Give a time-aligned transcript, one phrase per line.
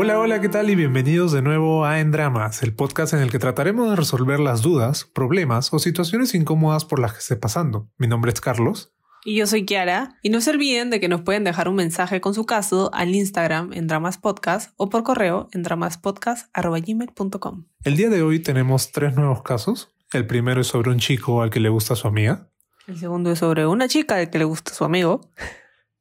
[0.00, 0.70] Hola, hola, ¿qué tal?
[0.70, 4.38] Y bienvenidos de nuevo a En Dramas, el podcast en el que trataremos de resolver
[4.38, 7.90] las dudas, problemas o situaciones incómodas por las que esté pasando.
[7.98, 8.92] Mi nombre es Carlos.
[9.24, 10.16] Y yo soy Kiara.
[10.22, 13.12] Y no se olviden de que nos pueden dejar un mensaje con su caso al
[13.12, 17.64] Instagram en Dramas Podcast o por correo en dramaspodcast.gmail.com.
[17.82, 19.92] El día de hoy tenemos tres nuevos casos.
[20.12, 22.48] El primero es sobre un chico al que le gusta su amiga.
[22.86, 25.22] El segundo es sobre una chica al que le gusta su amigo.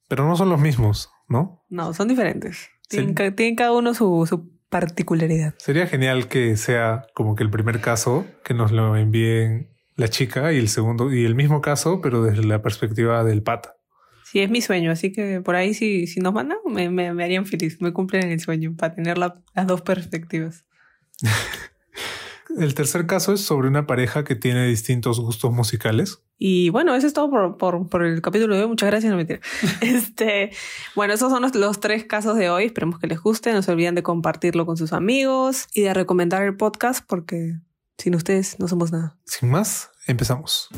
[0.07, 1.65] Pero no son los mismos, ¿no?
[1.69, 2.69] No, son diferentes.
[2.87, 5.55] Tienen, ca- tienen cada uno su, su particularidad.
[5.57, 10.53] Sería genial que sea como que el primer caso que nos lo envíen la chica
[10.53, 13.73] y el segundo y el mismo caso, pero desde la perspectiva del pata.
[14.25, 17.23] Sí, es mi sueño, así que por ahí si, si nos mandan me, me, me
[17.23, 20.65] harían feliz, me cumplen el sueño para tener la- las dos perspectivas.
[22.57, 26.23] El tercer caso es sobre una pareja que tiene distintos gustos musicales.
[26.37, 28.67] Y bueno, eso es todo por, por, por el capítulo de hoy.
[28.67, 29.39] Muchas gracias, no mentira.
[29.81, 30.51] este,
[30.95, 32.65] bueno, esos son los, los tres casos de hoy.
[32.65, 33.53] Esperemos que les guste.
[33.53, 37.55] No se olviden de compartirlo con sus amigos y de recomendar el podcast porque
[37.97, 39.17] sin ustedes no somos nada.
[39.25, 40.69] Sin más, empezamos.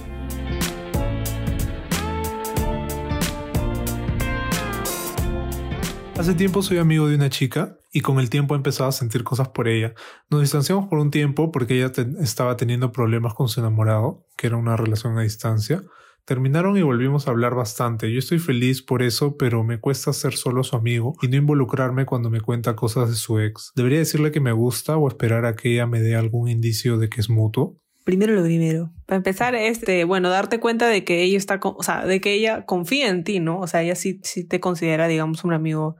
[6.18, 9.24] Hace tiempo soy amigo de una chica y con el tiempo he empezado a sentir
[9.24, 9.94] cosas por ella.
[10.30, 14.58] Nos distanciamos por un tiempo porque ella estaba teniendo problemas con su enamorado, que era
[14.58, 15.82] una relación a distancia.
[16.26, 18.12] Terminaron y volvimos a hablar bastante.
[18.14, 22.06] Yo estoy feliz por eso, pero me cuesta ser solo su amigo y no involucrarme
[22.06, 23.72] cuando me cuenta cosas de su ex.
[23.76, 27.10] ¿Debería decirle que me gusta o esperar a que ella me dé algún indicio de
[27.10, 27.78] que es mutuo?
[28.04, 28.92] Primero lo primero.
[29.08, 31.76] Para empezar, este, bueno, darte cuenta de que ella está, con-
[32.08, 33.60] de que ella confía en ti, ¿no?
[33.60, 35.96] O sea, ella sí, sí te considera, digamos, un amigo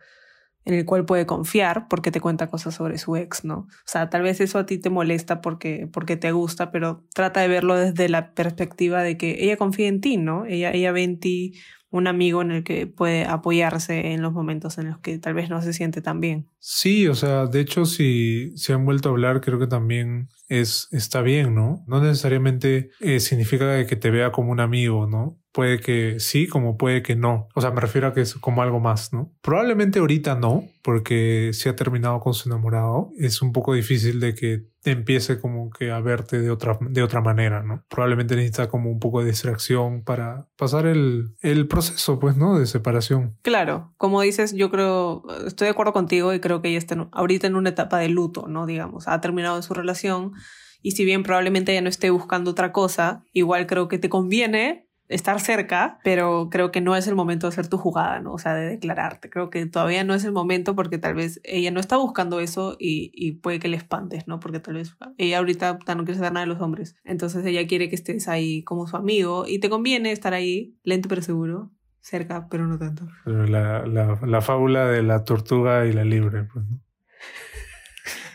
[0.66, 3.60] en el cual puede confiar porque te cuenta cosas sobre su ex, ¿no?
[3.60, 7.42] O sea, tal vez eso a ti te molesta porque, porque te gusta, pero trata
[7.42, 10.46] de verlo desde la perspectiva de que ella confía en ti, ¿no?
[10.46, 11.54] Ella, ella ve en ti
[11.92, 15.50] un amigo en el que puede apoyarse en los momentos en los que tal vez
[15.50, 16.48] no se siente tan bien.
[16.60, 20.88] Sí, o sea, de hecho, si se han vuelto a hablar, creo que también es,
[20.92, 21.84] está bien, ¿no?
[21.88, 25.39] No necesariamente eh, significa que te vea como un amigo, ¿no?
[25.52, 27.48] Puede que sí, como puede que no.
[27.56, 29.34] O sea, me refiero a que es como algo más, ¿no?
[29.42, 34.36] Probablemente ahorita no, porque si ha terminado con su enamorado, es un poco difícil de
[34.36, 37.84] que empiece como que a verte de otra, de otra manera, ¿no?
[37.90, 42.58] Probablemente necesita como un poco de distracción para pasar el, el proceso, pues, ¿no?
[42.58, 43.38] De separación.
[43.42, 47.48] Claro, como dices, yo creo, estoy de acuerdo contigo y creo que ella está ahorita
[47.48, 48.66] en una etapa de luto, ¿no?
[48.66, 50.34] Digamos, ha terminado su relación
[50.82, 54.89] y si bien probablemente ella no esté buscando otra cosa, igual creo que te conviene
[55.10, 58.34] estar cerca, pero creo que no es el momento de hacer tu jugada, ¿no?
[58.34, 59.30] O sea, de declararte.
[59.30, 62.78] Creo que todavía no es el momento porque tal vez ella no está buscando eso
[62.80, 64.40] y, y puede que le espantes, ¿no?
[64.40, 66.96] Porque tal vez ella ahorita no quiere saber nada de los hombres.
[67.04, 71.10] Entonces ella quiere que estés ahí como su amigo y te conviene estar ahí, lento
[71.10, 71.72] pero seguro,
[72.02, 73.08] cerca, pero no tanto.
[73.26, 76.80] La, la, la fábula de la tortuga y la libre, pues, ¿no?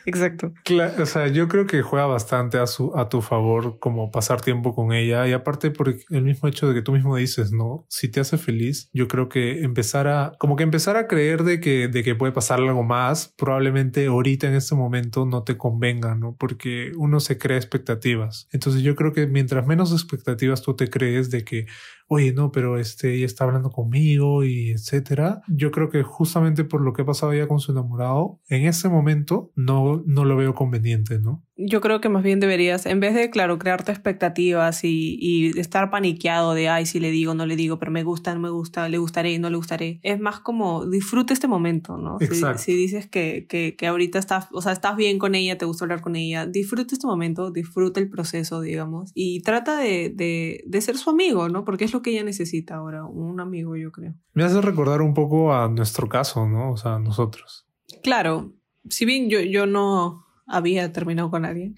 [0.07, 0.53] Exacto.
[1.01, 4.75] O sea, yo creo que juega bastante a, su, a tu favor como pasar tiempo
[4.75, 7.87] con ella y aparte por el mismo hecho de que tú mismo dices, ¿no?
[7.89, 11.59] Si te hace feliz, yo creo que empezar a, como que empezar a creer de
[11.59, 16.15] que, de que puede pasar algo más, probablemente ahorita en este momento no te convenga,
[16.15, 16.37] ¿no?
[16.39, 18.47] Porque uno se crea expectativas.
[18.53, 21.67] Entonces yo creo que mientras menos expectativas tú te crees de que,
[22.15, 26.81] oye, no, pero este, ella está hablando conmigo y etcétera, yo creo que justamente por
[26.81, 30.55] lo que ha pasado ya con su enamorado, en ese momento no, no lo veo
[30.55, 31.43] conveniente, ¿no?
[31.57, 35.89] Yo creo que más bien deberías, en vez de, claro, crearte expectativas y, y estar
[35.89, 38.89] paniqueado de, ay, si le digo, no le digo, pero me gusta, no me gusta,
[38.89, 42.19] le gustaré, no le gustaré, es más como disfruta este momento, ¿no?
[42.19, 42.61] Si- Exacto.
[42.61, 45.85] Si, dices que, que, que ahorita estás, o sea, estás bien con ella, te gusta
[45.85, 50.81] hablar con ella, disfruta este momento, disfruta el proceso, digamos, y trata de, de, de
[50.81, 51.65] ser su amigo, ¿no?
[51.65, 54.15] Porque es lo que ella necesita ahora, un amigo, yo creo.
[54.33, 56.73] Me hace recordar un poco a nuestro caso, ¿no?
[56.73, 57.69] O sea, nosotros.
[58.03, 58.55] Claro,
[58.89, 61.75] si bien yo, yo no había terminado con nadie,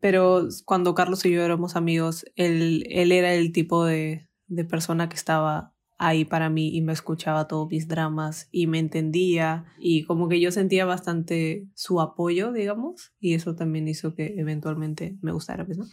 [0.00, 5.08] pero cuando Carlos y yo éramos amigos, él, él era el tipo de, de persona
[5.08, 10.04] que estaba ahí para mí y me escuchaba todos mis dramas y me entendía y
[10.04, 15.32] como que yo sentía bastante su apoyo, digamos, y eso también hizo que eventualmente me
[15.32, 15.86] gustara, pues, ¿no?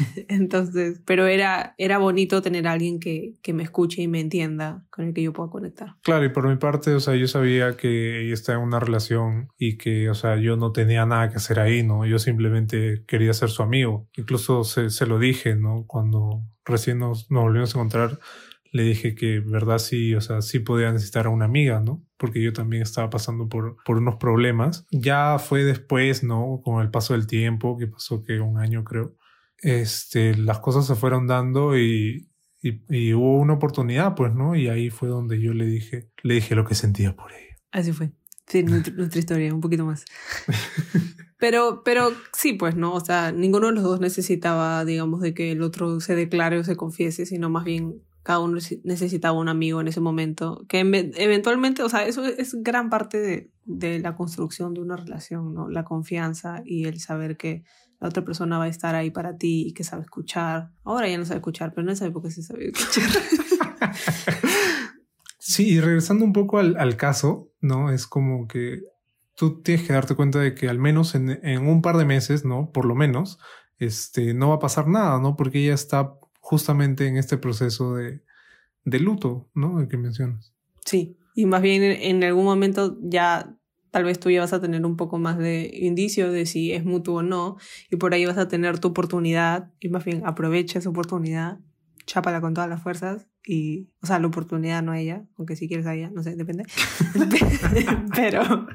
[0.28, 5.06] Entonces, pero era, era bonito tener alguien que, que me escuche y me entienda, con
[5.06, 5.96] el que yo pueda conectar.
[6.02, 9.48] Claro, y por mi parte, o sea, yo sabía que ella estaba en una relación
[9.58, 12.06] y que, o sea, yo no tenía nada que hacer ahí, ¿no?
[12.06, 14.08] Yo simplemente quería ser su amigo.
[14.16, 15.84] Incluso se, se lo dije, ¿no?
[15.86, 18.18] Cuando recién nos, nos volvimos a encontrar,
[18.72, 22.04] le dije que, verdad, sí, o sea, sí podía necesitar a una amiga, ¿no?
[22.16, 24.86] Porque yo también estaba pasando por, por unos problemas.
[24.90, 26.60] Ya fue después, ¿no?
[26.62, 29.16] Con el paso del tiempo, que pasó que un año creo,
[29.62, 32.30] este, las cosas se fueron dando y,
[32.62, 34.56] y, y hubo una oportunidad, pues, ¿no?
[34.56, 37.56] Y ahí fue donde yo le dije, le dije lo que sentía por ella.
[37.72, 38.12] Así fue.
[38.46, 40.04] Sí, nuestra historia, un poquito más.
[41.40, 42.92] Pero, pero sí, pues, ¿no?
[42.92, 46.64] O sea, ninguno de los dos necesitaba, digamos, de que el otro se declare o
[46.64, 51.82] se confiese, sino más bien cada uno necesitaba un amigo en ese momento, que eventualmente,
[51.82, 55.70] o sea, eso es gran parte de, de, la construcción de una relación, ¿no?
[55.70, 57.64] La confianza y el saber que
[58.00, 60.70] la otra persona va a estar ahí para ti y que sabe escuchar.
[60.84, 63.10] Ahora ya no sabe escuchar, pero en esa época sí sabía escuchar.
[65.38, 67.92] sí, y regresando un poco al, al caso, ¿no?
[67.92, 68.80] Es como que
[69.34, 72.44] tú tienes que darte cuenta de que al menos en, en, un par de meses,
[72.44, 72.70] ¿no?
[72.72, 73.38] Por lo menos,
[73.78, 75.36] este, no va a pasar nada, ¿no?
[75.36, 78.22] Porque ella está justamente en este proceso de,
[78.84, 79.80] de luto, ¿no?
[79.80, 80.54] El que mencionas.
[80.84, 83.54] Sí, y más bien en, algún momento ya
[83.90, 86.84] tal vez tú ya vas a tener un poco más de indicio de si es
[86.84, 87.56] mutuo o no,
[87.90, 91.58] y por ahí vas a tener tu oportunidad, y más bien aprovecha esa oportunidad,
[92.06, 95.66] chápala con todas las fuerzas, y, o sea, la oportunidad no a ella, aunque si
[95.66, 96.64] quieres a ella, no sé, depende.
[98.14, 98.66] pero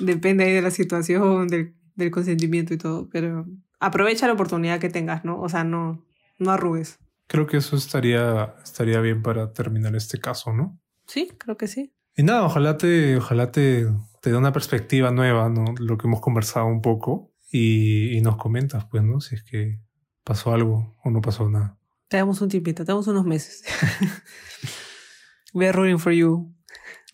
[0.00, 3.46] depende ahí de la situación, del, del, consentimiento y todo, pero
[3.78, 5.40] aprovecha la oportunidad que tengas, ¿no?
[5.40, 6.04] O sea, no,
[6.38, 6.98] no arrugues.
[7.28, 10.78] Creo que eso estaría, estaría bien para terminar este caso, ¿no?
[11.06, 11.92] Sí, creo que sí.
[12.16, 13.86] Y nada, ojalá te, ojalá te,
[14.20, 15.74] te dé una perspectiva nueva, ¿no?
[15.78, 19.20] Lo que hemos conversado un poco y, y nos comentas, pues, ¿no?
[19.20, 19.80] Si es que
[20.24, 21.78] pasó algo o no pasó nada.
[22.08, 23.64] Te damos un tiempito, te damos unos meses.
[25.54, 26.54] We're rooting for you.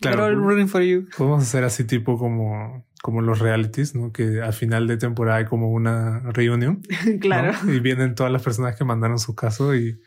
[0.00, 1.08] Claro, We're rooting for you.
[1.16, 4.12] Podemos hacer así tipo como, como los realities, ¿no?
[4.12, 6.82] Que al final de temporada hay como una reunión.
[7.20, 7.52] claro.
[7.70, 10.00] Y vienen todas las personas que mandaron su caso y,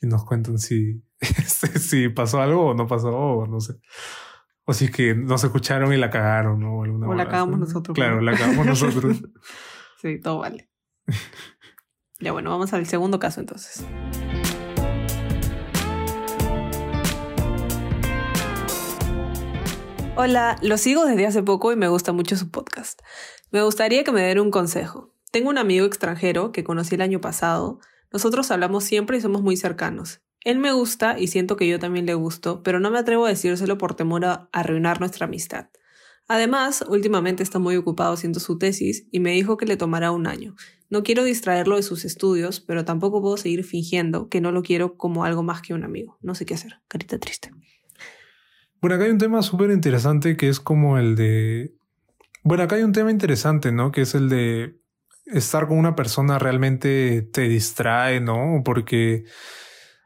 [0.00, 3.74] y nos cuentan si, si pasó algo o no pasó o no sé.
[4.68, 6.78] O si es que nos escucharon y la cagaron, ¿no?
[6.78, 7.94] O, la cagamos nosotros.
[7.94, 9.22] Claro, la cagamos nosotros.
[10.02, 10.68] sí, todo vale.
[12.18, 13.84] Ya bueno, vamos al segundo caso entonces.
[20.16, 23.02] Hola, lo sigo desde hace poco y me gusta mucho su podcast.
[23.50, 25.12] Me gustaría que me den un consejo.
[25.30, 27.80] Tengo un amigo extranjero que conocí el año pasado.
[28.10, 30.22] Nosotros hablamos siempre y somos muy cercanos.
[30.46, 33.30] Él me gusta y siento que yo también le gusto, pero no me atrevo a
[33.30, 35.70] decírselo por temor a arruinar nuestra amistad.
[36.28, 40.28] Además, últimamente está muy ocupado haciendo su tesis y me dijo que le tomará un
[40.28, 40.54] año.
[40.88, 44.96] No quiero distraerlo de sus estudios, pero tampoco puedo seguir fingiendo que no lo quiero
[44.96, 46.16] como algo más que un amigo.
[46.22, 46.78] No sé qué hacer.
[46.86, 47.50] Carita triste.
[48.80, 51.74] Bueno, acá hay un tema súper interesante que es como el de...
[52.44, 53.90] Bueno, acá hay un tema interesante, ¿no?
[53.90, 54.78] Que es el de
[55.24, 58.62] estar con una persona realmente te distrae, ¿no?
[58.64, 59.24] Porque,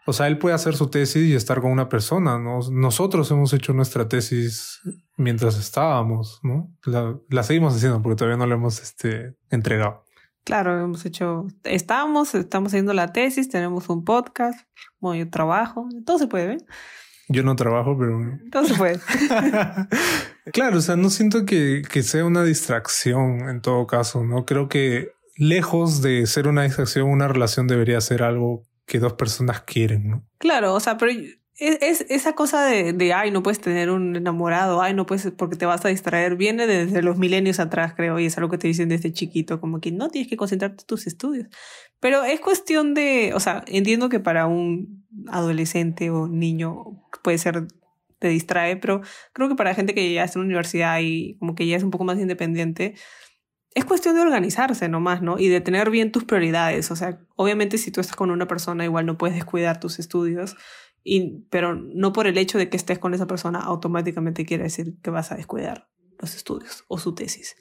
[0.06, 2.60] o sea, él puede hacer su tesis y estar con una persona, ¿no?
[2.70, 4.80] Nosotros hemos hecho nuestra tesis
[5.16, 6.72] mientras estábamos, ¿no?
[6.84, 10.04] La, la seguimos haciendo porque todavía no la hemos este, entregado.
[10.44, 14.58] Claro, hemos hecho, estamos, estamos haciendo la tesis, tenemos un podcast,
[14.98, 16.58] bueno, yo trabajo, todo se puede, ver.
[17.28, 18.18] Yo no trabajo, pero...
[18.50, 18.98] Todo se puede.
[20.52, 24.44] claro, o sea, no siento que, que sea una distracción en todo caso, ¿no?
[24.44, 29.60] Creo que lejos de ser una distracción, una relación debería ser algo que dos personas
[29.60, 30.26] quieren, ¿no?
[30.38, 31.12] Claro, o sea, pero
[31.60, 35.54] es, esa cosa de, de, ay, no puedes tener un enamorado, ay, no puedes porque
[35.54, 38.66] te vas a distraer, viene desde los milenios atrás, creo, y es algo que te
[38.66, 41.46] dicen desde chiquito, como que no tienes que concentrarte en tus estudios.
[42.00, 47.68] Pero es cuestión de, o sea, entiendo que para un adolescente o niño puede ser,
[48.18, 51.54] te distrae, pero creo que para gente que ya está en la universidad y como
[51.54, 52.96] que ya es un poco más independiente,
[53.74, 55.38] es cuestión de organizarse nomás, ¿no?
[55.38, 56.90] Y de tener bien tus prioridades.
[56.90, 60.56] O sea, obviamente si tú estás con una persona, igual no puedes descuidar tus estudios
[61.04, 64.96] y, pero no por el hecho de que estés con esa persona automáticamente quiere decir
[65.02, 67.56] que vas a descuidar los estudios o su tesis.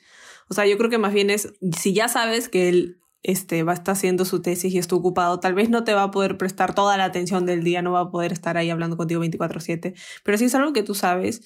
[0.49, 3.73] O sea, yo creo que más bien es, si ya sabes que él este, va
[3.73, 6.37] a estar haciendo su tesis y está ocupado, tal vez no te va a poder
[6.37, 9.93] prestar toda la atención del día, no va a poder estar ahí hablando contigo 24/7,
[10.23, 11.41] pero si es algo que tú sabes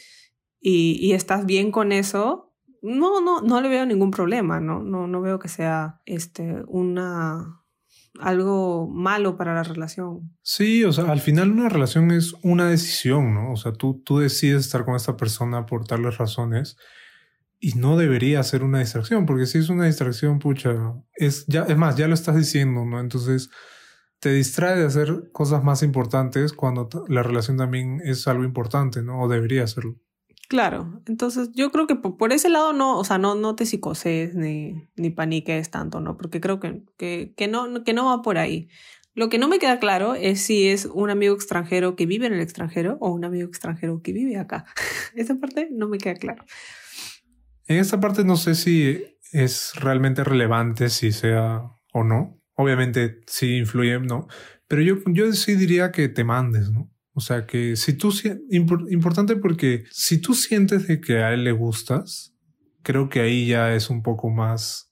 [0.62, 2.53] y, y estás bien con eso,
[2.84, 7.64] no, no, no le veo ningún problema, no, no, no veo que sea este, una,
[8.20, 10.38] algo malo para la relación.
[10.42, 13.54] Sí, o sea, al final una relación es una decisión, ¿no?
[13.54, 16.78] O sea, tú, tú decides estar con esta persona por tales razones
[17.58, 20.74] y no debería ser una distracción, porque si es una distracción, pucha,
[21.16, 23.00] es, ya, es más, ya lo estás diciendo, ¿no?
[23.00, 23.50] Entonces
[24.20, 29.22] te distrae de hacer cosas más importantes cuando la relación también es algo importante, ¿no?
[29.22, 29.96] O debería serlo.
[30.50, 34.36] Claro, entonces yo creo que por, ese lado no, o sea, no, no te psicoses
[34.36, 36.18] ni, ni paniques tanto, ¿no?
[36.18, 38.70] Porque creo que, que, que, no, que no va por ahí.
[39.16, 42.34] Lo que no me queda claro es si es un amigo extranjero que vive en
[42.34, 44.66] el extranjero o un amigo extranjero que vive acá.
[45.16, 46.44] Esa parte no me queda claro.
[47.68, 51.62] En esta parte no sé si es realmente relevante si sea
[51.94, 52.42] o no.
[52.56, 54.28] Obviamente sí influye, ¿no?
[54.68, 56.93] Pero yo, yo sí diría que te mandes, ¿no?
[57.14, 58.12] O sea que si tú,
[58.50, 62.34] importante porque si tú sientes de que a él le gustas,
[62.82, 64.92] creo que ahí ya es un poco más,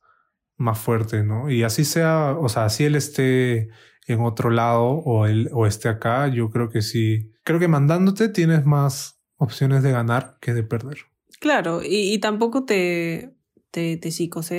[0.56, 1.50] más fuerte, ¿no?
[1.50, 3.70] Y así sea, o sea, si él esté
[4.08, 8.30] en otro lado o él o esté acá, yo creo que sí, creo que mandándote
[8.30, 10.98] tienes más opciones de ganar que de perder.
[11.40, 13.34] Claro, y, y tampoco te,
[13.72, 14.10] te, te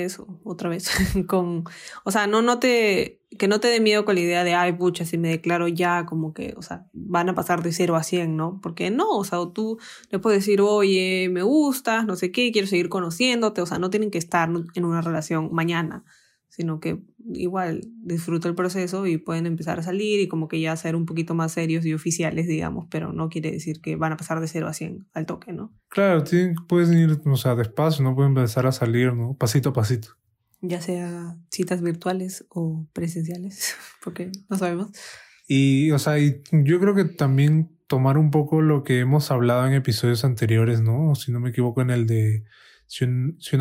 [0.03, 0.89] eso otra vez.
[1.27, 1.63] con,
[2.03, 4.73] o sea, no, no te, que no te dé miedo con la idea de, ay,
[4.73, 8.03] pucha, si me declaro ya, como que, o sea, van a pasar de 0 a
[8.03, 8.59] 100, ¿no?
[8.61, 9.77] Porque no, o sea, tú
[10.09, 13.89] le puedes decir, oye, me gustas, no sé qué, quiero seguir conociéndote, o sea, no
[13.89, 16.03] tienen que estar en una relación mañana
[16.55, 17.01] sino que
[17.33, 21.07] igual disfruto el proceso y pueden empezar a salir y como que ya ser un
[21.07, 24.47] poquito más serios y oficiales, digamos, pero no quiere decir que van a pasar de
[24.47, 25.73] 0 a 100 al toque, ¿no?
[25.89, 29.35] Claro, tienen, pueden ir, o sea, despacio, no pueden empezar a salir, ¿no?
[29.35, 30.09] Pasito a pasito.
[30.61, 34.91] Ya sea citas virtuales o presenciales, porque no sabemos.
[35.47, 39.65] Y, o sea, y yo creo que también tomar un poco lo que hemos hablado
[39.65, 41.15] en episodios anteriores, ¿no?
[41.15, 42.43] Si no me equivoco, en el de
[42.87, 43.55] si un, si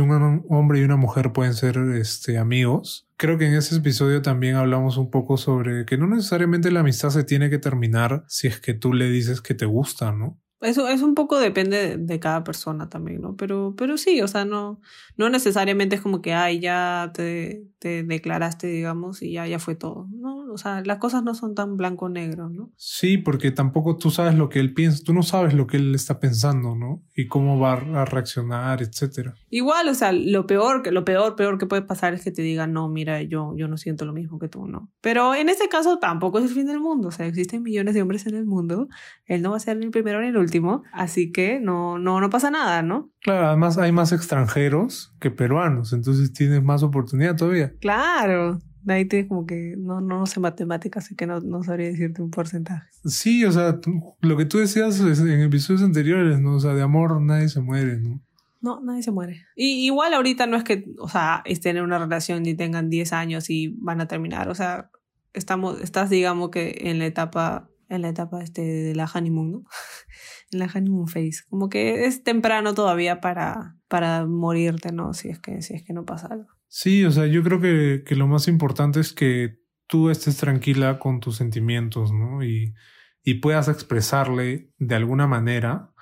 [0.00, 3.08] un hombre y una mujer pueden ser este, amigos.
[3.16, 7.10] Creo que en ese episodio también hablamos un poco sobre que no necesariamente la amistad
[7.10, 10.40] se tiene que terminar si es que tú le dices que te gusta, ¿no?
[10.60, 13.36] Eso es un poco depende de, cada persona también, ¿no?
[13.36, 14.80] Pero, pero sí, o sea, no,
[15.16, 19.76] no necesariamente es como que, ay, ya te, te declaraste, digamos, y ya, ya fue
[19.76, 20.52] todo, ¿no?
[20.52, 22.72] O sea, las cosas no son tan blanco-negro, ¿no?
[22.76, 25.94] Sí, porque tampoco tú sabes lo que él piensa, tú no sabes lo que él
[25.94, 27.02] está pensando, ¿no?
[27.14, 29.34] Y cómo va a reaccionar, etcétera.
[29.50, 32.72] Igual, o sea, lo peor, lo peor, peor que puede pasar es que te digan,
[32.72, 34.90] no, mira, yo, yo no siento lo mismo que tú, ¿no?
[35.00, 38.02] Pero en este caso tampoco es el fin del mundo, o sea, existen millones de
[38.02, 38.88] hombres en el mundo,
[39.26, 40.47] él no va a ser el primero ni el último,
[40.92, 43.10] así que no, no, no pasa nada, ¿no?
[43.22, 47.72] Claro, además hay más extranjeros que peruanos, entonces tienes más oportunidad todavía.
[47.80, 52.22] Claro, ahí tienes como que no, no sé matemáticas, así que no, no sabría decirte
[52.22, 52.88] un porcentaje.
[53.04, 53.78] Sí, o sea,
[54.20, 56.56] lo que tú decías en episodios anteriores, ¿no?
[56.56, 58.22] O sea, de amor nadie se muere, ¿no?
[58.60, 59.46] No, nadie se muere.
[59.54, 63.12] Y igual ahorita no es que, o sea, estén en una relación y tengan 10
[63.12, 64.48] años y van a terminar.
[64.48, 64.90] O sea,
[65.32, 69.64] estamos, estás, digamos que en la etapa, en la etapa este de la honeymoon, ¿no?
[70.50, 71.42] en la honeymoon phase.
[71.48, 75.14] Como que es temprano todavía para, para morirte, ¿no?
[75.14, 76.48] Si es que, si es que no pasa algo.
[76.68, 80.98] Sí, o sea, yo creo que, que lo más importante es que tú estés tranquila
[80.98, 82.44] con tus sentimientos, ¿no?
[82.44, 82.74] Y,
[83.22, 85.92] y puedas expresarle de alguna manera,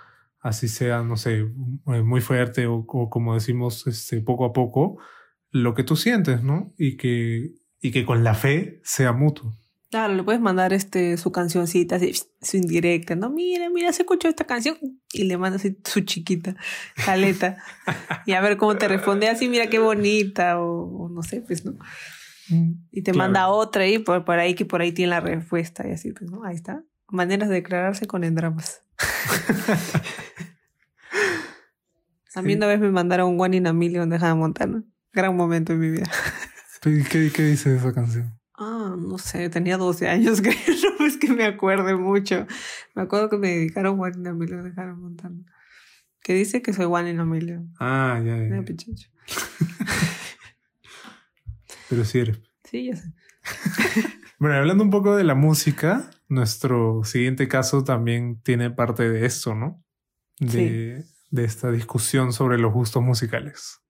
[0.41, 4.99] así sea, no sé, eh, muy fuerte o, como decimos, este, poco a poco,
[5.51, 6.73] lo que tú sientes, ¿no?
[6.77, 9.55] Y que, y que con la fe sea mutuo.
[9.97, 12.13] Claro, le puedes mandar este, su cancioncita, así,
[12.43, 13.31] su indirecta, ¿no?
[13.31, 14.77] Mira, mira, se escuchó esta canción
[15.11, 16.55] y le mandas su chiquita
[17.03, 17.57] caleta
[18.27, 21.79] y a ver cómo te responde así, mira qué bonita o, no sé, pues, ¿no?
[22.51, 25.89] Mm, y te manda otra y por, por, ahí que por ahí tiene la respuesta
[25.89, 26.45] y así, pues, ¿no?
[26.45, 26.85] Ahí está.
[27.09, 28.83] Maneras de declararse con endramas.
[32.35, 34.85] a mí una vez me mandaron One in a Million de Hannah Montana.
[35.15, 36.05] Gran momento en mi vida.
[36.83, 38.39] ¿Qué, qué dice esa canción?
[38.59, 40.55] Ah, no sé, tenía 12 años, creo,
[40.99, 42.47] no es que me acuerde mucho.
[42.95, 45.45] Me acuerdo que me dedicaron One in a Million de Hannah Montana.
[46.23, 47.75] Que dice que soy One in a Million.
[47.79, 48.65] Ah, ya, ya.
[51.89, 52.41] Pero sí eres.
[52.65, 53.13] Sí, ya sé.
[54.39, 59.55] bueno, hablando un poco de la música, nuestro siguiente caso también tiene parte de esto,
[59.55, 59.85] ¿no?
[60.39, 63.81] De, de esta discusión sobre los gustos musicales.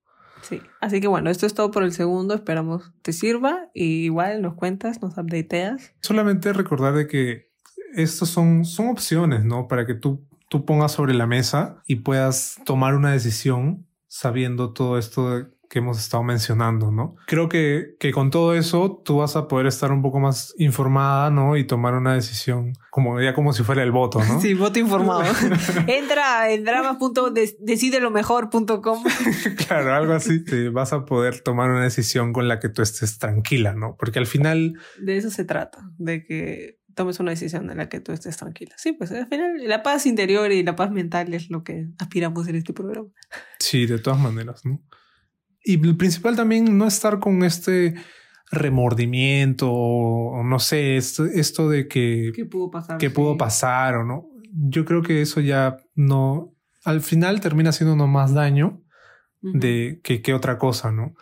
[0.47, 2.33] Sí, así que bueno, esto es todo por el segundo.
[2.33, 5.93] Esperamos te sirva y igual nos cuentas, nos updateas.
[6.01, 7.51] Solamente recordar de que
[7.95, 9.67] estos son, son opciones, ¿no?
[9.67, 14.97] Para que tú, tú pongas sobre la mesa y puedas tomar una decisión sabiendo todo
[14.97, 17.15] esto de que hemos estado mencionando, ¿no?
[17.25, 21.29] Creo que, que con todo eso tú vas a poder estar un poco más informada,
[21.29, 21.57] ¿no?
[21.57, 24.41] Y tomar una decisión como ya como si fuera el voto, ¿no?
[24.47, 25.23] Sí, voto informado.
[25.87, 29.03] Entra en drama.decidelomejor.com.
[29.67, 30.41] claro, algo así.
[30.43, 33.95] Te vas a poder tomar una decisión con la que tú estés tranquila, ¿no?
[33.99, 34.73] Porque al final...
[34.99, 38.75] De eso se trata, de que tomes una decisión en la que tú estés tranquila.
[38.77, 42.47] Sí, pues al final la paz interior y la paz mental es lo que aspiramos
[42.47, 43.09] en este programa.
[43.59, 44.81] Sí, de todas maneras, ¿no?
[45.67, 47.95] Y el principal también no estar con este
[48.49, 52.31] remordimiento o no sé, esto, esto de que...
[52.33, 52.97] ¿Qué pudo pasar?
[52.97, 54.29] ¿Qué pudo pasar o no?
[54.53, 56.55] Yo creo que eso ya no...
[56.85, 58.81] Al final termina haciendo más daño
[59.41, 61.15] de que, que otra cosa, ¿no?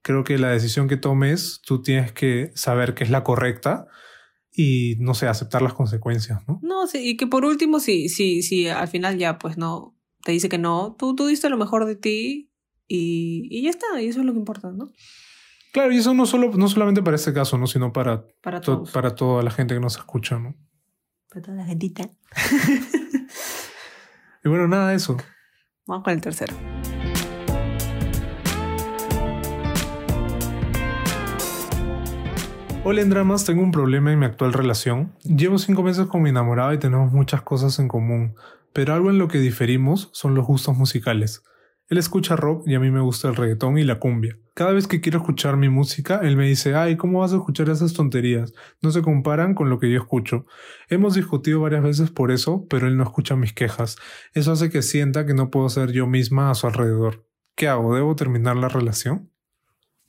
[0.00, 3.86] Creo que la decisión que tomes, tú tienes que saber que es la correcta
[4.50, 6.58] y no sé, aceptar las consecuencias, ¿no?
[6.62, 10.32] No, sí, y que por último, si, si, si al final ya pues no te
[10.32, 12.49] dice que no, tú, tú diste lo mejor de ti
[12.92, 14.90] y, y ya está, y eso es lo que importa, ¿no?
[15.72, 17.68] Claro, y eso no, solo, no solamente para este caso, ¿no?
[17.68, 18.60] sino para, para,
[18.92, 20.56] para toda la gente que nos escucha, ¿no?
[21.28, 22.10] Para toda la gentita.
[24.44, 25.16] y bueno, nada de eso.
[25.86, 26.56] Vamos con el tercero.
[32.82, 35.14] Hola en dramas, tengo un problema en mi actual relación.
[35.22, 38.34] Llevo cinco meses con mi enamorada y tenemos muchas cosas en común,
[38.72, 41.44] pero algo en lo que diferimos son los gustos musicales.
[41.90, 44.38] Él escucha rock y a mí me gusta el reggaetón y la cumbia.
[44.54, 47.68] Cada vez que quiero escuchar mi música, él me dice, ay, ¿cómo vas a escuchar
[47.68, 48.54] esas tonterías?
[48.80, 50.46] No se comparan con lo que yo escucho.
[50.88, 53.96] Hemos discutido varias veces por eso, pero él no escucha mis quejas.
[54.34, 57.26] Eso hace que sienta que no puedo ser yo misma a su alrededor.
[57.56, 57.96] ¿Qué hago?
[57.96, 59.32] ¿Debo terminar la relación?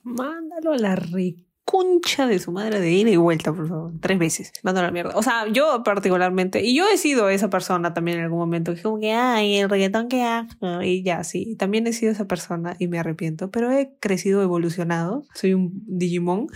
[0.04, 3.92] Mándalo a la rica concha de su madre de ida y vuelta, por favor.
[3.98, 4.52] Tres veces.
[4.62, 5.16] Mando la mierda.
[5.16, 8.82] O sea, yo particularmente, y yo he sido esa persona también en algún momento, que
[8.82, 11.56] como que, ay, el reggaetón que hago, y ya, sí.
[11.56, 15.24] También he sido esa persona y me arrepiento, pero he crecido, evolucionado.
[15.34, 16.48] Soy un Digimon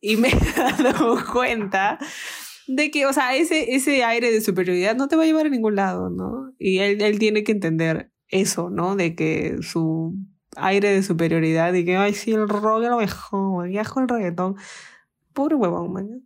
[0.00, 0.28] y me
[0.78, 2.00] he dado cuenta
[2.66, 5.50] de que, o sea, ese, ese aire de superioridad no te va a llevar a
[5.50, 6.52] ningún lado, ¿no?
[6.58, 8.96] Y él, él tiene que entender eso, ¿no?
[8.96, 10.16] De que su
[10.56, 14.56] aire de superioridad y que, ay, sí, el rock es lo mejor, viajo el reggaetón.
[15.32, 16.22] Pobre huevón, man.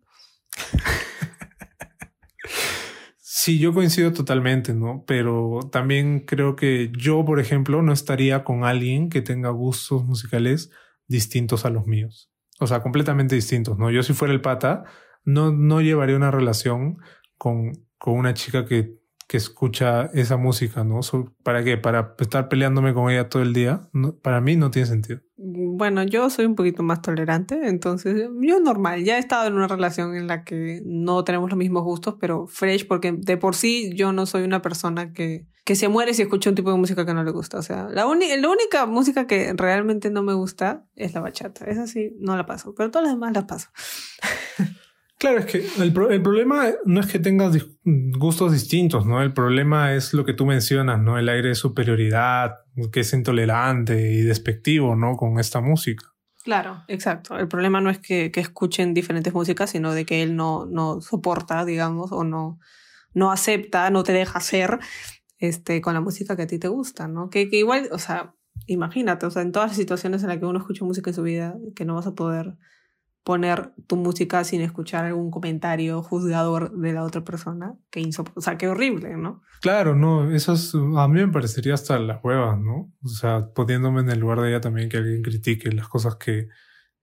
[3.20, 5.04] Sí, yo coincido totalmente, ¿no?
[5.06, 10.70] Pero también creo que yo, por ejemplo, no estaría con alguien que tenga gustos musicales
[11.06, 12.30] distintos a los míos.
[12.60, 13.90] O sea, completamente distintos, ¿no?
[13.90, 14.84] Yo si fuera el pata,
[15.24, 16.98] no, no llevaría una relación
[17.36, 21.00] con, con una chica que que escucha esa música, ¿no?
[21.42, 21.76] ¿Para qué?
[21.76, 23.88] ¿Para estar peleándome con ella todo el día?
[24.22, 25.20] para mí no tiene sentido.
[25.36, 29.68] Bueno, yo soy un poquito más tolerante, entonces yo normal, ya he estado en una
[29.68, 33.92] relación en la que no tenemos los mismos gustos, pero fresh, porque de por sí
[33.94, 37.04] yo no soy una persona que, que se muere si escucha un tipo de música
[37.04, 37.58] que no le gusta.
[37.58, 41.66] O sea, la, la única música que realmente no me gusta es la bachata.
[41.66, 43.68] Esa sí, no la paso, pero todas las demás las paso.
[45.18, 49.20] Claro, es que el, el, problema no es que tengas gustos distintos, ¿no?
[49.20, 51.18] El problema es lo que tú mencionas, ¿no?
[51.18, 52.54] El aire de superioridad,
[52.92, 55.16] que es intolerante y despectivo, ¿no?
[55.16, 56.06] Con esta música.
[56.44, 57.36] Claro, exacto.
[57.36, 61.00] El problema no es que, que escuchen diferentes músicas, sino de que él no, no
[61.00, 62.60] soporta, digamos, o no,
[63.12, 64.78] no acepta, no te deja hacer
[65.38, 67.28] este, con la música que a ti te gusta, ¿no?
[67.28, 68.34] Que, que igual, o sea,
[68.66, 71.22] imagínate, o sea, en todas las situaciones en las que uno escucha música en su
[71.22, 72.56] vida, que no vas a poder
[73.28, 77.74] poner tu música sin escuchar algún comentario juzgador de la otra persona.
[77.90, 79.42] Que o sea, qué horrible, ¿no?
[79.60, 82.90] Claro, no, eso es, a mí me parecería hasta la hueva, ¿no?
[83.02, 86.48] O sea, poniéndome en el lugar de ella también que alguien critique las cosas que,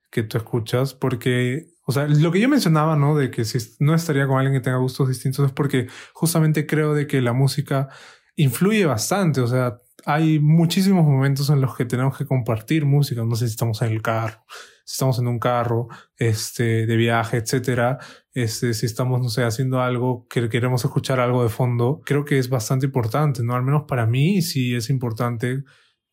[0.10, 3.16] que tú escuchas, porque, o sea, lo que yo mencionaba, ¿no?
[3.16, 6.96] De que si no estaría con alguien que tenga gustos distintos es porque justamente creo
[6.96, 7.90] de que la música
[8.36, 13.36] influye bastante, o sea, hay muchísimos momentos en los que tenemos que compartir música, no
[13.36, 14.46] sé si estamos en el carro,
[14.86, 17.98] si estamos en un carro, este, de viaje, etcétera,
[18.34, 22.38] este, si estamos, no sé, haciendo algo que queremos escuchar algo de fondo, creo que
[22.38, 23.56] es bastante importante, ¿no?
[23.56, 25.64] Al menos para mí sí es importante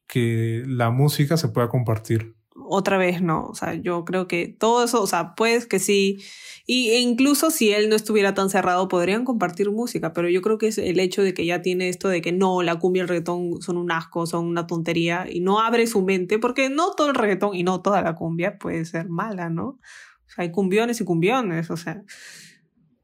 [0.07, 2.35] que la música se pueda compartir
[2.72, 3.46] otra vez no.
[3.46, 6.18] O sea, yo creo que todo eso, o sea, pues que sí.
[6.66, 10.58] Y, e incluso si él no estuviera tan cerrado, podrían compartir música, pero yo creo
[10.58, 13.02] que es el hecho de que ya tiene esto de que no, la cumbia y
[13.02, 16.92] el reggaetón son un asco, son una tontería, y no abre su mente, porque no
[16.92, 19.66] todo el reggaetón y no toda la cumbia puede ser mala, ¿no?
[19.66, 19.80] O
[20.35, 22.04] sea, hay cumbiones y cumbiones, o sea,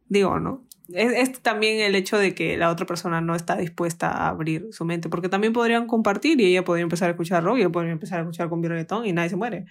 [0.08, 0.67] digo, ¿no?
[0.92, 4.84] Es, también el hecho de que la otra persona no está dispuesta a abrir su
[4.84, 7.92] mente, porque también podrían compartir y ella podría empezar a escuchar rock y ella podría
[7.92, 9.66] empezar a escuchar con reggaetón y nadie se muere.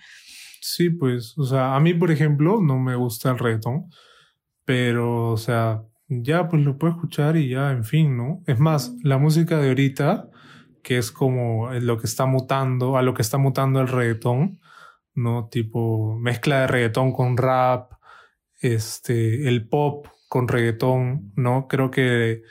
[0.62, 3.90] Sí, pues, o sea, a mí, por ejemplo, no me gusta el reggaetón,
[4.66, 8.42] pero, o sea, ya pues lo puedo escuchar y ya, en fin, ¿no?
[8.48, 10.30] Es más, la música de ahorita,
[10.84, 14.60] que es como lo que está mutando, a lo que está mutando el reggaetón,
[15.16, 15.48] ¿no?
[15.50, 17.92] Tipo mezcla de reggaetón con rap,
[18.60, 21.68] este, el pop con reggaetón, ¿no?
[21.68, 22.44] Creo que,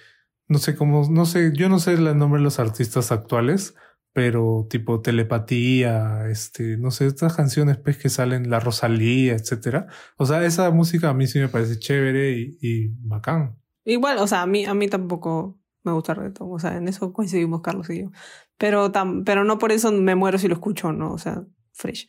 [0.49, 3.75] no sé cómo, no sé, yo no sé el nombre de los artistas actuales,
[4.13, 9.89] pero tipo telepatía, este, no sé, estas canciones pues que salen, la Rosalía, etcétera.
[10.17, 13.59] O sea, esa música a mí sí me parece chévere y, y bacán.
[13.85, 16.89] Igual, o sea, a mí, a mí tampoco me gusta el reggaetón, o sea, en
[16.89, 18.11] eso coincidimos Carlos y yo.
[18.57, 21.13] Pero, tam, pero no por eso me muero si lo escucho, ¿no?
[21.13, 22.09] O sea, fresh.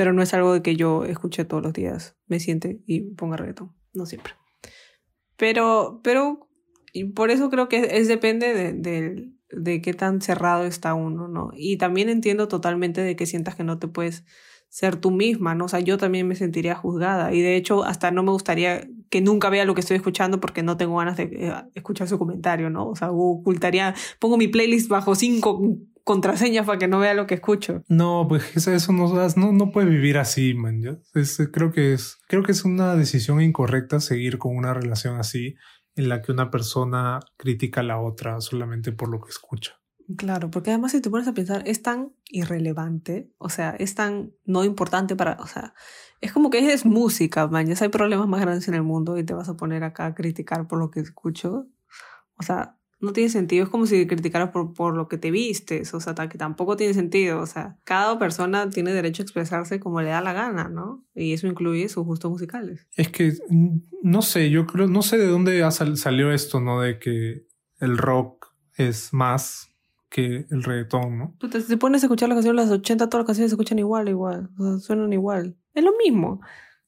[0.00, 3.36] Pero no es algo de que yo escuche todos los días, me siente y ponga
[3.36, 4.32] reggaetón, no siempre.
[5.36, 6.48] Pero, pero,
[6.94, 11.28] y por eso creo que es, depende de, de, de, qué tan cerrado está uno,
[11.28, 11.50] ¿no?
[11.54, 14.24] Y también entiendo totalmente de que sientas que no te puedes
[14.70, 15.66] ser tú misma, ¿no?
[15.66, 19.20] O sea, yo también me sentiría juzgada y de hecho hasta no me gustaría que
[19.20, 22.70] nunca vea lo que estoy escuchando porque no tengo ganas de eh, escuchar su comentario,
[22.70, 22.88] ¿no?
[22.88, 25.60] O sea, ocultaría, pongo mi playlist bajo cinco
[26.10, 27.84] contraseñas para que no vea lo que escucho.
[27.86, 30.82] No, pues eso no, no, no puede vivir así, man.
[31.14, 35.54] Es, creo, que es, creo que es una decisión incorrecta seguir con una relación así
[35.94, 39.74] en la que una persona critica a la otra solamente por lo que escucha.
[40.16, 44.32] Claro, porque además si te pones a pensar, es tan irrelevante, o sea, es tan
[44.44, 45.74] no importante para, o sea,
[46.20, 49.22] es como que es música, man, ya hay problemas más grandes en el mundo y
[49.22, 51.68] te vas a poner acá a criticar por lo que escucho.
[52.36, 55.94] O sea, no tiene sentido, es como si criticaras por, por lo que te vistes,
[55.94, 60.02] o sea, que tampoco tiene sentido, o sea, cada persona tiene derecho a expresarse como
[60.02, 61.04] le da la gana, ¿no?
[61.14, 62.86] Y eso incluye sus gustos musicales.
[62.96, 63.32] Es que,
[64.02, 66.82] no sé, yo creo, no sé de dónde salió esto, ¿no?
[66.82, 67.46] De que
[67.78, 69.70] el rock es más
[70.10, 71.34] que el reggaetón, ¿no?
[71.38, 73.78] Tú te, pones a escuchar las canciones de los 80, todas las canciones se escuchan
[73.78, 75.56] igual, igual, o sea, suenan igual.
[75.72, 76.42] Es lo mismo.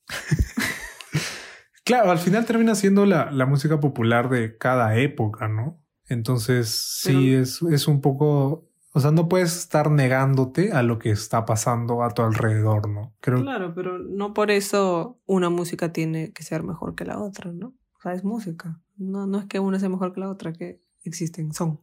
[1.85, 5.82] claro, al final termina siendo la, la, música popular de cada época, ¿no?
[6.13, 11.11] Entonces, sí, es, es un poco o sea, no puedes estar negándote a lo que
[11.11, 13.15] está pasando a tu alrededor, ¿no?
[13.21, 13.41] Creo...
[13.41, 17.69] Claro, pero no por eso una música tiene que ser mejor que la otra, ¿no?
[17.69, 18.79] O sea, es música.
[18.97, 21.81] No, no es que una sea mejor que la otra, que existen, son.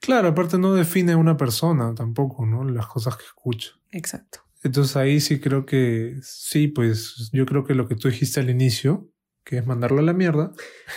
[0.00, 2.62] Claro, aparte no define a una persona tampoco, ¿no?
[2.64, 3.70] Las cosas que escucha.
[3.90, 4.40] Exacto.
[4.62, 8.50] Entonces ahí sí creo que, sí, pues yo creo que lo que tú dijiste al
[8.50, 9.08] inicio,
[9.44, 10.52] que es mandarlo a la mierda,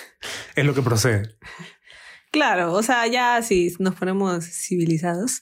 [0.58, 1.38] es lo que procede.
[2.38, 5.42] Claro, o sea, ya si nos ponemos civilizados,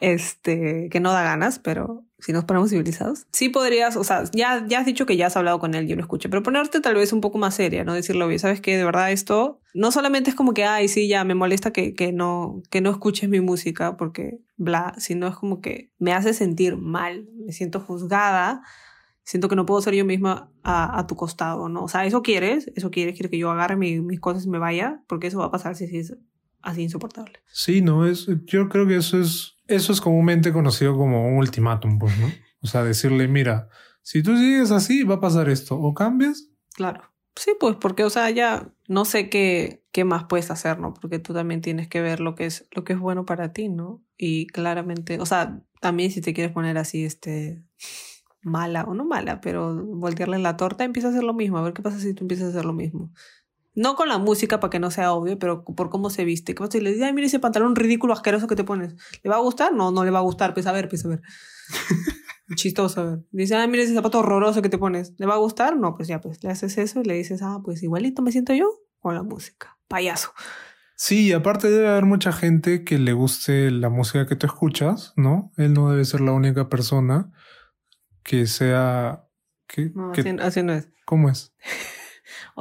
[0.00, 4.64] este, que no da ganas, pero si nos ponemos civilizados, sí podrías, o sea, ya,
[4.66, 6.94] ya has dicho que ya has hablado con él, yo lo escuché, pero ponerte tal
[6.94, 7.92] vez un poco más seria, ¿no?
[7.92, 8.78] Decirle, oye, ¿sabes qué?
[8.78, 12.10] De verdad esto no solamente es como que, ay, sí, ya me molesta que, que,
[12.10, 16.78] no, que no escuches mi música porque bla, sino es como que me hace sentir
[16.78, 18.62] mal, me siento juzgada,
[19.24, 21.84] siento que no puedo ser yo misma a, a tu costado, ¿no?
[21.84, 25.02] O sea, eso quieres, eso quieres, quieres que yo agarre mis cosas y me vaya,
[25.06, 26.14] porque eso va a pasar si, si
[26.62, 27.40] así insoportable.
[27.52, 31.98] Sí, no, es, yo creo que eso es eso es comúnmente conocido como un ultimátum,
[31.98, 32.30] pues, ¿no?
[32.60, 33.68] O sea, decirle, mira,
[34.02, 35.76] si tú sigues así, va a pasar esto.
[35.76, 36.48] ¿O cambias?
[36.74, 37.02] Claro.
[37.36, 40.92] Sí, pues, porque, o sea, ya no sé qué, qué más puedes hacer, ¿no?
[40.92, 43.68] Porque tú también tienes que ver lo que es, lo que es bueno para ti,
[43.68, 44.02] ¿no?
[44.18, 47.62] Y claramente, o sea, también si te quieres poner así, este,
[48.42, 51.58] mala o no mala, pero voltearle la torta, empieza a hacer lo mismo.
[51.58, 53.12] A ver qué pasa si tú empiezas a hacer lo mismo.
[53.74, 56.54] No con la música para que no sea obvio, pero por cómo se viste.
[56.54, 58.94] ¿Qué pasa si le dices, ay, mira ese pantalón ridículo, asqueroso que te pones?
[59.22, 59.72] ¿Le va a gustar?
[59.72, 60.54] No, no le va a gustar.
[60.54, 61.22] Pues a ver, pues a ver.
[62.56, 63.18] Chistoso, a ver.
[63.30, 65.14] Dice, ay, mira ese zapato horroroso que te pones.
[65.18, 65.76] ¿Le va a gustar?
[65.76, 68.52] No, pues ya, pues le haces eso y le dices, ah, pues igualito me siento
[68.54, 69.78] yo con la música.
[69.86, 70.32] Payaso.
[70.96, 75.52] Sí, aparte debe haber mucha gente que le guste la música que tú escuchas, ¿no?
[75.56, 77.32] Él no debe ser la única persona
[78.22, 79.26] que sea...
[79.66, 80.88] Que, no, así no es.
[81.06, 81.54] ¿Cómo es?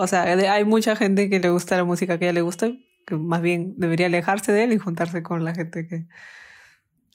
[0.01, 2.71] O sea, hay mucha gente que le gusta la música que a ella le gusta,
[3.05, 6.07] que más bien debería alejarse de él y juntarse con la gente que...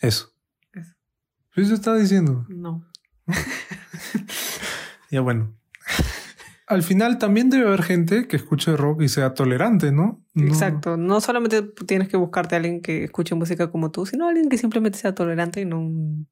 [0.01, 0.35] Eso.
[1.55, 1.73] Eso.
[1.73, 2.45] está diciendo?
[2.51, 2.87] No.
[5.11, 5.57] ya bueno.
[6.67, 10.23] Al final también debe haber gente que escuche rock y sea tolerante, ¿no?
[10.35, 10.99] Exacto.
[10.99, 14.59] No solamente tienes que buscarte a alguien que escuche música como tú, sino alguien que
[14.59, 16.29] simplemente sea tolerante y no un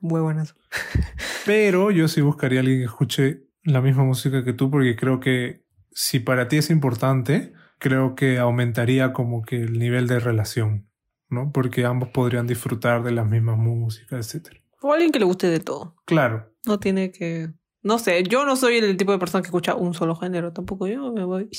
[0.00, 0.56] huevonazo.
[1.46, 5.20] Pero yo sí buscaría a alguien que escuche la misma música que tú porque creo
[5.20, 5.63] que
[5.94, 10.90] si para ti es importante, creo que aumentaría como que el nivel de relación,
[11.30, 11.52] ¿no?
[11.52, 14.56] Porque ambos podrían disfrutar de las mismas músicas, etc.
[14.82, 15.96] O alguien que le guste de todo.
[16.04, 16.52] Claro.
[16.66, 17.50] No tiene que...
[17.82, 20.86] No sé, yo no soy el tipo de persona que escucha un solo género, tampoco
[20.86, 21.50] yo me voy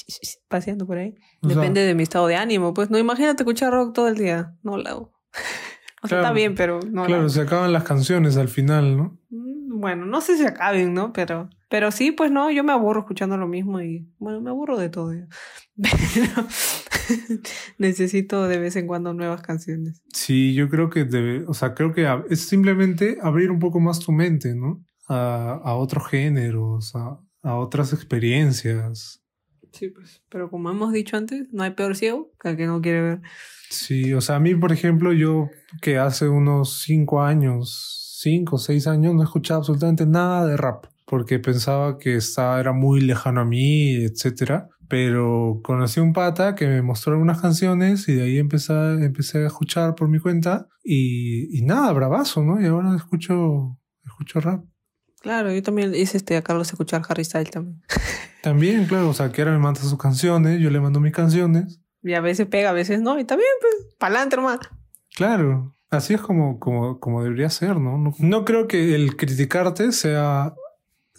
[0.48, 1.13] paseando por ahí.
[1.41, 4.78] Depende de mi estado de ánimo, pues no imagínate escuchar rock todo el día, no
[4.78, 5.13] lo hago.
[6.02, 9.19] o sea, está bien, pero no Claro, se acaban las canciones al final, ¿no?
[9.30, 11.13] Mm, bueno, no sé si acaben, ¿no?
[11.13, 14.78] Pero pero sí, pues no, yo me aburro escuchando lo mismo y bueno, me aburro
[14.78, 15.12] de todo.
[15.75, 16.47] Pero
[17.78, 20.01] necesito de vez en cuando nuevas canciones.
[20.13, 23.99] Sí, yo creo que debe, o sea, creo que es simplemente abrir un poco más
[23.99, 24.84] tu mente, ¿no?
[25.08, 29.21] A, a otros géneros, a, a otras experiencias.
[29.71, 32.82] Sí, pues, pero como hemos dicho antes, no hay peor ciego que el que no
[32.82, 33.21] quiere ver.
[33.69, 35.49] Sí, o sea, a mí, por ejemplo, yo
[35.82, 40.56] que hace unos cinco años, cinco o seis años, no he escuchado absolutamente nada de
[40.56, 44.70] rap porque pensaba que estaba, era muy lejano a mí, etcétera.
[44.88, 49.48] Pero conocí un pata que me mostró algunas canciones y de ahí empecé, empecé a
[49.48, 52.62] escuchar por mi cuenta y, y nada, bravazo, ¿no?
[52.62, 54.63] Y ahora escucho, escucho rap.
[55.22, 57.82] Claro, yo también hice este a Carlos escuchar Harry Styles también.
[58.44, 61.82] También, claro, o sea, que ahora me manda sus canciones, yo le mando mis canciones.
[62.04, 64.60] Y a veces pega, a veces no, y también, pues, pa'lante, hermano.
[65.15, 67.98] Claro, así es como, como, como debería ser, ¿no?
[67.98, 68.13] ¿no?
[68.20, 70.54] No creo que el criticarte sea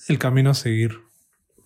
[0.09, 1.01] el camino a seguir.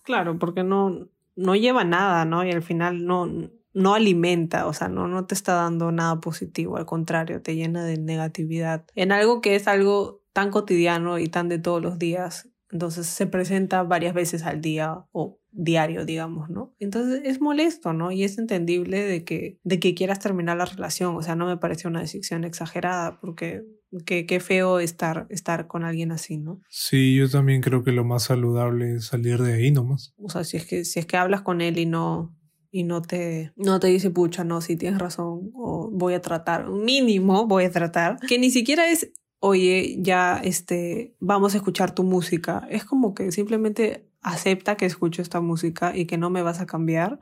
[0.02, 2.44] Claro, porque no, no lleva nada, ¿no?
[2.44, 3.28] Y al final no,
[3.72, 7.84] no alimenta, o sea, no, no te está dando nada positivo, al contrario, te llena
[7.84, 8.84] de negatividad.
[8.94, 13.26] En algo que es algo tan cotidiano y tan de todos los días, Entonces se
[13.26, 16.72] presenta varias veces al día o diario, digamos, ¿no?
[16.78, 18.12] Entonces es molesto, ¿no?
[18.12, 21.16] Y es entendible de que, de que quieras terminar la relación.
[21.16, 23.64] O sea, no me parece una decisión exagerada porque
[24.04, 26.60] qué, qué feo estar, estar con alguien así, ¿no?
[26.68, 30.14] Sí, yo también creo que lo más saludable es salir de ahí nomás.
[30.18, 32.36] O sea, si es que, si es que hablas con él y no,
[32.70, 36.68] y no te, no te dice, pucha, no, si tienes razón, o voy a tratar,
[36.70, 42.04] mínimo voy a tratar, que ni siquiera es oye, ya este, vamos a escuchar tu
[42.04, 42.66] música.
[42.70, 46.66] Es como que simplemente acepta que escucho esta música y que no me vas a
[46.66, 47.18] cambiar.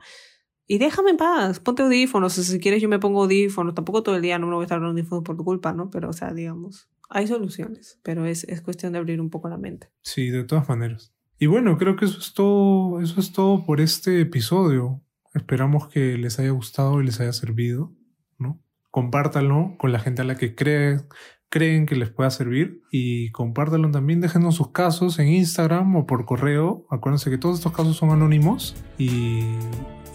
[0.71, 2.33] Y déjame en paz, ponte audífonos.
[2.33, 3.73] si quieres, yo me pongo audífonos.
[3.73, 5.89] Tampoco todo el día no me voy a estar con audífonos por tu culpa, ¿no?
[5.89, 9.57] Pero, o sea, digamos, hay soluciones, pero es, es cuestión de abrir un poco la
[9.57, 9.89] mente.
[10.01, 11.11] Sí, de todas maneras.
[11.39, 15.01] Y bueno, creo que eso es todo, eso es todo por este episodio.
[15.33, 17.91] Esperamos que les haya gustado y les haya servido,
[18.37, 18.61] ¿no?
[18.91, 21.07] Compártanlo con la gente a la que creen
[21.49, 24.21] creen que les pueda servir y compártanlo también.
[24.21, 26.85] Déjenos sus casos en Instagram o por correo.
[26.91, 29.41] Acuérdense que todos estos casos son anónimos y,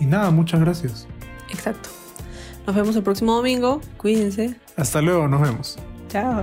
[0.00, 1.07] y nada, muchas gracias.
[1.50, 1.88] Exacto.
[2.66, 3.80] Nos vemos el próximo domingo.
[3.96, 4.57] Cuídense.
[4.76, 5.78] Hasta luego, nos vemos.
[6.09, 6.42] Chao.